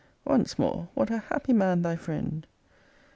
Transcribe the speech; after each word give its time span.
Once 0.25 0.57
more, 0.57 0.89
what 0.95 1.11
a 1.11 1.19
happy 1.19 1.53
man 1.53 1.83
thy 1.83 1.95
friend! 1.95 2.47